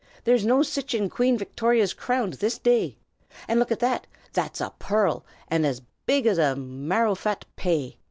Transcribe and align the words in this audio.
There's 0.23 0.43
no 0.43 0.63
sich 0.63 0.95
in 0.95 1.11
Queen 1.11 1.37
Victory's 1.37 1.93
crownd 1.93 2.39
this 2.39 2.57
day. 2.57 2.97
And 3.47 3.59
look 3.59 3.69
a' 3.69 3.75
that! 3.75 4.07
That's 4.33 4.59
a 4.59 4.73
pearrl, 4.79 5.23
an' 5.47 5.63
as 5.63 5.83
big 6.07 6.25
as 6.25 6.39
a 6.39 6.55
marrowfat 6.57 7.43
pay. 7.55 7.97